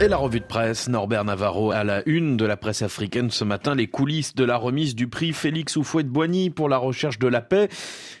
Et 0.00 0.08
la 0.08 0.16
revue 0.16 0.40
de 0.40 0.44
presse, 0.44 0.88
Norbert 0.88 1.24
Navarro 1.24 1.70
à 1.70 1.84
la 1.84 2.02
une 2.06 2.36
de 2.36 2.44
la 2.44 2.56
presse 2.56 2.82
africaine 2.82 3.30
ce 3.30 3.44
matin, 3.44 3.76
les 3.76 3.86
coulisses 3.86 4.34
de 4.34 4.44
la 4.44 4.56
remise 4.56 4.96
du 4.96 5.06
prix 5.06 5.32
Félix 5.32 5.76
Houphouët-Boigny 5.76 6.50
pour 6.50 6.68
la 6.68 6.78
recherche 6.78 7.20
de 7.20 7.28
la 7.28 7.40
paix. 7.40 7.68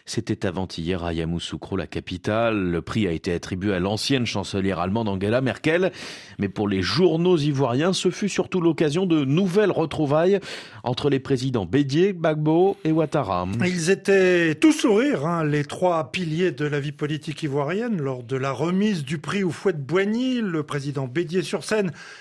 C'était 0.06 0.46
avant-hier 0.46 1.02
à 1.02 1.12
Yamoussoukro, 1.12 1.76
la 1.76 1.86
capitale. 1.86 2.56
Le 2.56 2.80
prix 2.80 3.08
a 3.08 3.12
été 3.12 3.32
attribué 3.32 3.74
à 3.74 3.80
l'ancienne 3.80 4.24
chancelière 4.24 4.78
allemande 4.78 5.08
Angela 5.08 5.40
Merkel. 5.40 5.90
Mais 6.38 6.48
pour 6.48 6.68
les 6.68 6.80
journaux 6.80 7.36
ivoiriens, 7.36 7.92
ce 7.92 8.10
fut 8.10 8.28
surtout 8.28 8.60
l'occasion 8.60 9.04
de 9.04 9.24
nouvelles 9.24 9.72
retrouvailles 9.72 10.38
entre 10.84 11.10
les 11.10 11.18
présidents 11.18 11.66
Bédier, 11.66 12.12
Bagbo 12.12 12.76
et 12.84 12.92
Ouattara. 12.92 13.48
Ils 13.64 13.90
étaient 13.90 14.54
tous 14.54 14.72
sourires, 14.72 15.26
hein, 15.26 15.44
les 15.44 15.64
trois 15.64 16.12
piliers 16.12 16.52
de 16.52 16.66
la 16.66 16.78
vie 16.78 16.92
politique 16.92 17.42
ivoirienne, 17.42 18.00
lors 18.00 18.22
de 18.22 18.36
la 18.36 18.52
remise 18.52 19.04
du 19.04 19.18
prix 19.18 19.42
Houphouët-Boigny. 19.42 20.40
Le 20.40 20.62
président 20.62 21.08
Bédier 21.08 21.42
sur 21.42 21.64
scène 21.64 21.73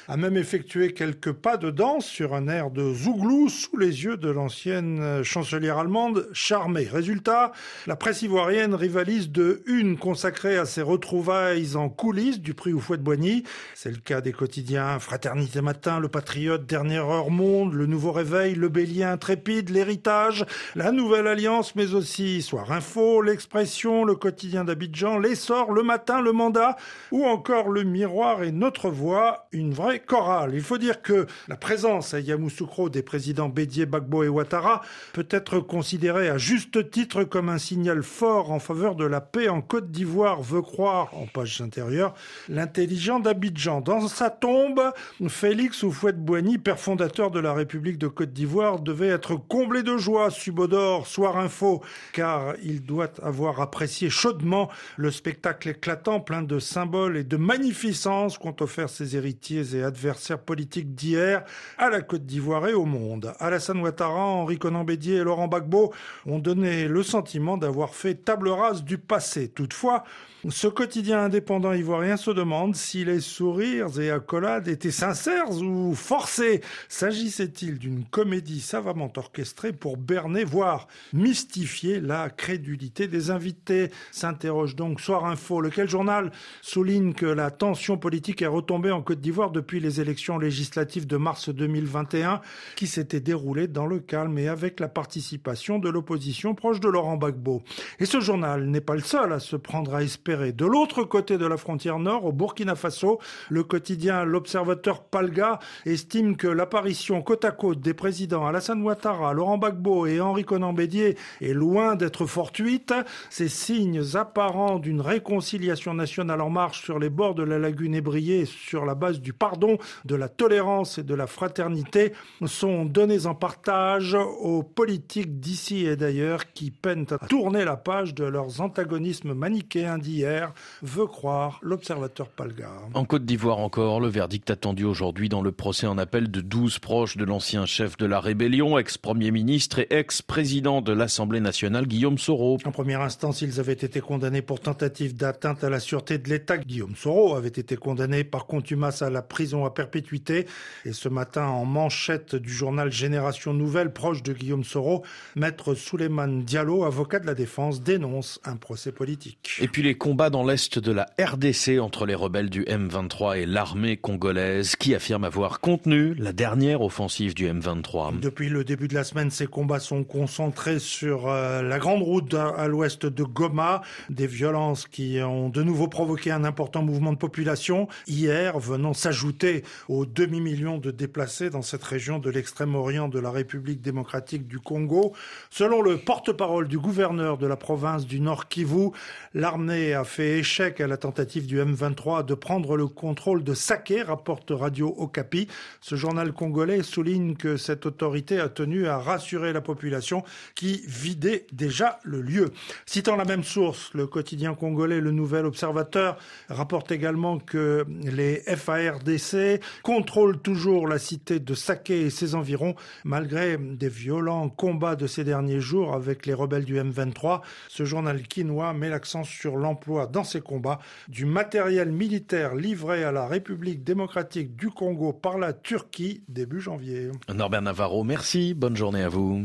a 0.08 0.18
même 0.18 0.38
effectué 0.38 0.94
quelques 0.94 1.32
pas 1.32 1.58
de 1.58 1.70
danse 1.70 2.06
sur 2.06 2.34
un 2.34 2.48
air 2.48 2.72
de 2.72 2.94
zouglou 2.94 3.50
sous 3.50 3.78
les 3.78 4.04
yeux 4.04 4.18
de 4.18 4.30
l'ancienne 4.30 5.24
chancelière 5.24 5.78
allemande 5.78 6.30
charmée. 6.34 6.88
Résultat, 6.92 7.52
la 7.88 7.96
presse 7.96 8.22
ivoirienne 8.22 8.76
rivalise 8.76 9.30
de 9.30 9.62
une 9.66 9.98
consacrée 9.98 10.58
à 10.58 10.66
ces 10.66 10.82
retrouvailles 10.82 11.76
en 11.76 11.90
coulisses 11.90 12.42
du 12.42 12.54
prix 12.54 12.74
Houphouët-Boigny. 12.74 13.44
C'est 13.76 13.92
le 13.92 13.98
cas 13.98 14.22
des 14.22 14.34
quotidiens 14.34 15.00
Fraternité 15.00 15.62
Matin, 15.62 16.00
Le 16.00 16.08
Patriote, 16.08 16.66
Dernière 16.66 17.10
Heure 17.10 17.30
Monde, 17.30 17.74
Le 17.74 17.86
Nouveau 17.86 18.12
Réveil, 18.12 18.56
Le 18.56 18.70
Bélier 18.70 19.04
Intrépide, 19.04 19.70
L'Héritage, 19.70 20.46
La 20.76 20.92
Nouvelle 20.92 21.28
Alliance, 21.28 21.76
mais 21.76 21.94
aussi 21.94 22.42
Soir 22.42 22.72
Info, 22.72 23.22
L'Expression, 23.22 24.04
Le 24.06 24.16
Quotidien 24.16 24.64
d'Abidjan, 24.64 25.18
L'Essor, 25.18 25.72
Le 25.72 25.84
Matin, 25.84 26.22
Le 26.22 26.32
Mandat, 26.32 26.76
ou 27.12 27.26
encore 27.26 27.70
Le 27.70 27.84
Miroir 27.84 28.44
et 28.44 28.52
Notre 28.52 28.90
Voix 28.90 29.33
une 29.52 29.74
vraie 29.74 30.00
chorale. 30.00 30.52
Il 30.54 30.62
faut 30.62 30.78
dire 30.78 31.02
que 31.02 31.28
la 31.48 31.56
présence 31.56 32.14
à 32.14 32.20
Yamoussoukro 32.20 32.90
des 32.90 33.02
présidents 33.02 33.50
Bédier, 33.50 33.86
Bagbo 33.86 34.24
et 34.24 34.28
Ouattara 34.28 34.82
peut 35.14 35.28
être 35.30 35.60
considérée 35.60 36.30
à 36.30 36.38
juste 36.38 36.90
titre 36.92 37.24
comme 37.24 37.50
un 37.50 37.58
signal 37.58 38.04
fort 38.04 38.52
en 38.52 38.60
faveur 38.60 38.96
de 38.96 39.06
la 39.06 39.22
paix 39.22 39.50
en 39.50 39.62
Côte 39.62 39.92
d'Ivoire, 39.92 40.42
veut 40.42 40.62
croire, 40.62 41.14
en 41.14 41.26
page 41.26 41.62
intérieure, 41.62 42.14
l'intelligent 42.50 43.20
d'Abidjan. 43.20 43.82
Dans 43.82 44.08
sa 44.08 44.30
tombe, 44.30 44.82
Félix 45.28 45.84
Houphouët-Boigny, 45.84 46.58
père 46.58 46.80
fondateur 46.80 47.32
de 47.32 47.40
la 47.40 47.54
République 47.54 47.98
de 47.98 48.08
Côte 48.08 48.34
d'Ivoire, 48.34 48.80
devait 48.80 49.08
être 49.08 49.36
comblé 49.36 49.84
de 49.84 49.98
joie, 49.98 50.30
Subodor, 50.30 51.08
Soir 51.08 51.38
Info, 51.38 51.82
car 52.12 52.54
il 52.64 52.84
doit 52.84 53.12
avoir 53.22 53.62
apprécié 53.62 54.10
chaudement 54.10 54.70
le 54.98 55.12
spectacle 55.12 55.70
éclatant, 55.70 56.20
plein 56.20 56.42
de 56.42 56.60
symboles 56.60 57.18
et 57.18 57.24
de 57.24 57.38
magnificence 57.38 58.38
qu'ont 58.38 58.56
offert 58.60 58.90
ses 58.90 59.16
héritiers 59.16 59.23
et 59.26 59.84
adversaires 59.84 60.40
politiques 60.40 60.96
d'hier 60.96 61.44
à 61.78 61.90
la 61.90 62.02
Côte 62.02 62.26
d'Ivoire 62.26 62.68
et 62.68 62.74
au 62.74 62.86
monde. 62.86 63.34
Alassane 63.40 63.80
Ouattara, 63.80 64.26
Henri 64.26 64.58
Conan 64.58 64.84
Bédier 64.84 65.18
et 65.18 65.24
Laurent 65.24 65.48
Gbagbo 65.48 65.94
ont 66.26 66.40
donné 66.40 66.88
le 66.88 67.04
sentiment 67.04 67.58
d'avoir 67.58 67.96
fait 67.96 68.16
table 68.16 68.50
rase 68.50 68.84
du 68.84 68.98
passé. 68.98 69.48
Toutefois, 69.50 70.04
ce 70.50 70.68
quotidien 70.68 71.20
indépendant 71.20 71.72
ivoirien 71.72 72.18
se 72.18 72.30
demande 72.30 72.76
si 72.76 73.06
les 73.06 73.22
sourires 73.22 73.98
et 73.98 74.12
accolades 74.12 74.68
étaient 74.68 74.92
sincères 74.92 75.50
ou 75.52 75.96
forcés. 75.96 76.60
S'agissait-il 76.90 77.80
d'une 77.80 78.04
comédie 78.04 78.60
savamment 78.60 79.12
orchestrée 79.16 79.72
pour 79.72 79.96
berner, 79.96 80.44
voire 80.44 80.88
mystifier 81.14 82.02
la 82.02 82.30
crédulité 82.30 83.08
des 83.08 83.32
invités? 83.32 83.90
S'interroge 84.12 84.76
donc 84.76 85.00
Soir 85.00 85.26
Info, 85.26 85.62
lequel 85.62 85.88
journal 85.88 86.32
souligne 86.62 87.14
que 87.14 87.26
la 87.26 87.50
tension 87.50 87.98
politique 87.98 88.42
est 88.42 88.48
retombée 88.48 88.92
en 88.92 89.02
Côte 89.02 89.13
d'Ivoire 89.20 89.52
depuis 89.52 89.80
les 89.80 90.02
élections 90.02 90.38
législatives 90.38 91.08
de 91.08 91.18
mars 91.18 91.50
2021 91.50 92.42
qui 92.76 92.88
s'étaient 92.88 93.20
déroulées 93.20 93.68
dans 93.68 93.86
le 93.86 94.00
calme 94.00 94.38
et 94.38 94.48
avec 94.48 94.80
la 94.80 94.88
participation 94.88 95.80
de 95.80 95.90
l'opposition 95.90 96.56
proche 96.56 96.80
de 96.80 96.90
Laurent 96.90 97.18
Gbagbo. 97.18 97.62
Et 98.00 98.06
ce 98.06 98.20
journal 98.20 98.66
n'est 98.66 98.82
pas 98.82 98.96
le 98.96 99.02
seul 99.02 99.34
à 99.34 99.40
se 99.40 99.56
prendre 99.56 99.96
à 99.96 100.04
espérer 100.04 100.52
de 100.52 100.66
l'autre 100.66 101.04
côté 101.04 101.38
de 101.38 101.46
la 101.46 101.58
frontière 101.58 102.00
nord, 102.00 102.26
au 102.26 102.32
Burkina 102.32 102.76
Faso, 102.76 103.20
le 103.50 103.64
quotidien 103.64 104.24
L'Observateur 104.24 105.04
Palga 105.04 105.60
estime 105.86 106.38
que 106.38 106.48
l'apparition 106.48 107.22
côte 107.22 107.46
à 107.46 107.52
côte 107.52 107.80
des 107.80 107.94
présidents 107.94 108.46
Alassane 108.46 108.82
Ouattara, 108.82 109.34
Laurent 109.34 109.58
Gbagbo 109.58 110.06
et 110.06 110.22
Henri 110.22 110.44
Conan 110.44 110.74
Bédier 110.74 111.18
est 111.42 111.54
loin 111.54 111.96
d'être 111.96 112.26
fortuite. 112.26 112.94
Ces 113.30 113.50
signes 113.50 114.02
apparents 114.16 114.80
d'une 114.80 115.02
réconciliation 115.02 115.94
nationale 115.94 116.42
en 116.42 116.50
marche 116.50 116.84
sur 116.84 117.00
les 117.00 117.10
bords 117.10 117.36
de 117.36 117.44
la 117.44 117.60
lagune 117.60 117.96
ébriée 117.96 118.46
sur 118.46 118.86
la 118.86 118.96
base 119.04 119.20
du 119.20 119.34
pardon, 119.34 119.78
de 120.06 120.16
la 120.16 120.30
tolérance 120.30 120.98
et 120.98 121.04
de 121.04 121.14
la 121.14 121.28
fraternité 121.28 122.14
sont 122.46 122.86
donnés 122.86 123.26
en 123.26 123.36
partage 123.36 124.16
aux 124.16 124.64
politiques 124.64 125.42
d'ici 125.42 125.86
et 125.86 125.98
d'ailleurs 125.98 126.54
qui 126.54 126.72
peinent 126.72 127.08
à 127.12 127.18
tourner 127.18 127.66
la 127.66 127.76
page 127.76 128.14
de 128.14 128.24
leurs 128.24 128.62
antagonismes 128.62 129.34
manichéens 129.34 129.98
d'hier 129.98 130.54
veut 130.82 131.08
croire 131.08 131.60
l'observateur 131.62 132.30
Palgar. 132.30 132.88
En 132.94 133.04
Côte 133.04 133.26
d'Ivoire 133.26 133.60
encore, 133.60 134.00
le 134.00 134.08
verdict 134.08 134.50
attendu 134.50 134.86
aujourd'hui 134.86 135.28
dans 135.28 135.42
le 135.42 135.52
procès 135.52 135.88
en 135.88 135.98
appel 135.98 136.32
de 136.32 136.40
12 136.40 136.80
proches 136.80 137.18
de 137.18 137.26
l'ancien 137.26 137.66
chef 137.66 137.98
de 137.98 138.06
la 138.06 138.22
rébellion, 138.22 138.78
ex-premier 138.78 139.32
ministre 139.32 139.80
et 139.80 139.88
ex-président 139.90 140.82
de 140.82 140.94
l'Assemblée 140.94 141.42
nationale, 141.42 141.88
Guillaume 141.88 142.18
Soro. 142.18 142.58
En 142.64 142.72
première 142.72 143.02
instance, 143.02 143.42
ils 143.42 143.60
avaient 143.60 143.74
été 143.74 144.00
condamnés 144.00 144.42
pour 144.42 144.62
tentative 144.62 145.16
d'atteinte 145.18 145.64
à 145.66 145.70
la 145.70 145.82
sûreté 145.82 146.18
de 146.18 146.30
l'État. 146.30 146.58
Guillaume 146.58 146.96
Soro 146.96 147.36
avait 147.36 147.50
été 147.50 147.76
condamné 147.76 148.24
par 148.24 148.46
contumace 148.46 148.93
à 149.02 149.10
la 149.10 149.22
prison 149.22 149.66
à 149.66 149.72
perpétuité. 149.72 150.46
Et 150.86 150.94
ce 150.94 151.10
matin, 151.10 151.46
en 151.46 151.66
manchette 151.66 152.36
du 152.36 152.52
journal 152.52 152.92
Génération 152.92 153.54
Nouvelle, 153.54 153.92
proche 153.92 154.24
de 154.24 154.34
Guillaume 154.34 154.64
Soro, 154.64 155.04
maître 155.36 155.74
Souleymane 155.74 156.44
Diallo, 156.44 156.84
avocat 156.84 157.20
de 157.20 157.26
la 157.26 157.34
défense, 157.34 157.82
dénonce 157.82 158.40
un 158.44 158.56
procès 158.56 158.92
politique. 158.92 159.58
Et 159.62 159.68
puis 159.68 159.82
les 159.82 159.96
combat 159.96 160.30
dans 160.30 160.44
l'est 160.44 160.80
de 160.80 160.92
la 160.92 161.08
RDC 161.20 161.80
entre 161.80 162.06
les 162.06 162.16
rebelles 162.16 162.50
du 162.50 162.64
M23 162.64 163.38
et 163.38 163.46
l'armée 163.46 163.98
congolaise 163.98 164.76
qui 164.76 164.96
affirme 164.96 165.24
avoir 165.24 165.60
contenu 165.60 166.14
la 166.16 166.34
dernière 166.34 166.82
offensive 166.82 167.34
du 167.34 167.48
M23. 167.48 168.20
Depuis 168.20 168.50
le 168.50 168.64
début 168.64 168.88
de 168.88 168.96
la 168.96 169.04
semaine, 169.04 169.32
ces 169.32 169.48
combats 169.48 169.80
sont 169.80 170.04
concentrés 170.04 170.80
sur 170.80 171.30
euh, 171.30 171.62
la 171.62 171.80
grande 171.80 172.02
route 172.02 172.34
à 172.34 172.68
l'ouest 172.68 173.06
de 173.06 173.24
Goma, 173.24 173.82
des 174.10 174.28
violences 174.28 174.88
qui 174.88 175.20
ont 175.22 175.50
de 175.50 175.64
nouveau 175.64 175.88
provoqué 175.88 176.32
un 176.32 176.44
important 176.44 176.82
mouvement 176.82 177.14
de 177.14 177.18
population 177.18 177.88
hier 178.08 178.60
venant 178.60 178.83
s'ajouter 178.92 179.64
aux 179.88 180.06
demi-millions 180.06 180.80
de 180.80 180.92
déplacés 180.92 181.50
dans 181.50 181.62
cette 181.62 181.84
région 181.84 182.20
de 182.20 182.30
l'extrême-orient 182.30 183.08
de 183.08 183.20
la 183.20 183.32
République 183.32 183.82
démocratique 183.82 184.48
du 184.48 184.60
Congo. 184.60 185.14
Selon 185.50 185.82
le 185.82 185.98
porte-parole 185.98 186.68
du 186.68 186.78
gouverneur 186.78 187.38
de 187.38 187.48
la 187.48 187.56
province 187.56 188.06
du 188.06 188.20
Nord 188.20 188.50
Kivu, 188.50 188.90
l'armée 189.34 189.94
a 189.94 190.04
fait 190.04 190.40
échec 190.40 190.82
à 190.82 190.88
la 190.88 190.98
tentative 190.98 191.46
du 191.46 191.62
M23 191.62 192.26
de 192.26 192.34
prendre 192.34 192.76
le 192.76 192.88
contrôle 192.88 193.44
de 193.44 193.54
Saké, 193.54 194.02
rapporte 194.02 194.52
Radio 194.52 194.94
Okapi. 194.98 195.48
Ce 195.80 195.96
journal 195.96 196.34
congolais 196.34 196.84
souligne 196.84 197.36
que 197.36 197.56
cette 197.56 197.86
autorité 197.86 198.40
a 198.40 198.50
tenu 198.50 198.88
à 198.88 198.98
rassurer 198.98 199.54
la 199.54 199.62
population 199.62 200.24
qui 200.56 200.82
vidait 200.88 201.46
déjà 201.52 202.00
le 202.04 202.22
lieu. 202.22 202.52
Citant 202.86 203.16
la 203.16 203.26
même 203.26 203.44
source, 203.44 203.92
le 203.94 204.08
quotidien 204.08 204.56
congolais 204.56 205.00
Le 205.00 205.12
Nouvel 205.12 205.46
Observateur 205.46 206.18
rapporte 206.50 206.92
également 206.92 207.40
que 207.40 207.86
les 208.04 208.42
FARDC 208.74 209.62
contrôlent 209.84 210.40
toujours 210.40 210.88
la 210.88 211.00
cité 211.00 211.40
de 211.40 211.54
Saké 211.54 212.02
et 212.02 212.10
ses 212.10 212.36
environs 212.36 212.76
malgré 213.04 213.58
des 213.58 213.90
violents 213.90 214.50
combats 214.50 214.96
de 214.96 215.08
ces 215.08 215.24
derniers 215.24 215.60
jours 215.60 215.94
avec 215.94 216.26
les 216.26 216.34
rebelles 216.34 216.66
du 216.66 216.78
M23. 216.78 217.42
Ce 217.70 217.86
journal 217.86 218.24
quinois 218.24 218.74
met 218.74 218.90
l'accent 218.90 219.24
sur 219.24 219.58
l'emploi 219.58 220.08
dans 220.08 220.24
ces 220.24 220.42
combats 220.42 220.80
du 221.08 221.26
matériel 221.26 221.92
militaire 221.92 222.56
livré 222.56 223.04
à 223.04 223.12
la 223.12 223.28
République 223.28 223.84
démocratique 223.84 224.56
du 224.56 224.70
Congo 224.70 225.14
par 225.14 225.38
la 225.38 225.54
Turquie 225.54 226.24
début 226.28 226.62
janvier. 226.62 227.12
Norbert 227.34 227.62
Navarro, 227.62 228.04
merci. 228.04 228.54
Bonne 228.54 228.76
journée 228.76 229.04
à 229.04 229.10
vous. 229.10 229.44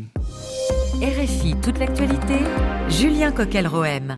RFI, 1.00 1.54
toute 1.62 1.78
l'actualité. 1.78 2.38
Julien 2.88 3.30
Coquel-Rohem. 3.30 4.04